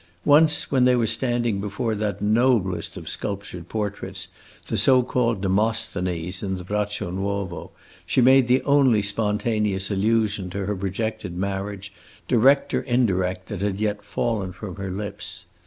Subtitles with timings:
[0.25, 4.29] Once, when they were standing before that noblest of sculptured portraits,
[4.65, 7.69] the so called Demosthenes, in the Braccio Nuovo,
[8.03, 11.93] she made the only spontaneous allusion to her projected marriage,
[12.27, 15.45] direct or indirect, that had yet fallen from her lips.